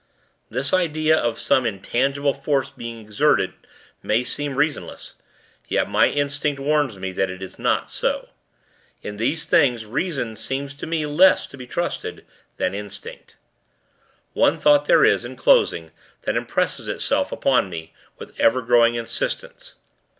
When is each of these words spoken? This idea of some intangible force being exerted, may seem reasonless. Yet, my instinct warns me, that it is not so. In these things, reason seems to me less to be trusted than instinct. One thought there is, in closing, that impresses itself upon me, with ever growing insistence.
This 0.49 0.73
idea 0.73 1.15
of 1.15 1.37
some 1.37 1.63
intangible 1.63 2.33
force 2.33 2.71
being 2.71 2.99
exerted, 2.99 3.53
may 4.01 4.23
seem 4.23 4.55
reasonless. 4.55 5.13
Yet, 5.67 5.87
my 5.87 6.07
instinct 6.07 6.59
warns 6.59 6.97
me, 6.97 7.11
that 7.11 7.29
it 7.29 7.43
is 7.43 7.59
not 7.59 7.87
so. 7.91 8.29
In 9.03 9.17
these 9.17 9.45
things, 9.45 9.85
reason 9.85 10.35
seems 10.35 10.73
to 10.73 10.87
me 10.87 11.05
less 11.05 11.45
to 11.45 11.55
be 11.55 11.67
trusted 11.67 12.25
than 12.57 12.73
instinct. 12.73 13.35
One 14.33 14.57
thought 14.57 14.85
there 14.85 15.05
is, 15.05 15.23
in 15.23 15.35
closing, 15.35 15.91
that 16.23 16.35
impresses 16.35 16.87
itself 16.87 17.31
upon 17.31 17.69
me, 17.69 17.93
with 18.17 18.33
ever 18.39 18.63
growing 18.63 18.95
insistence. 18.95 19.75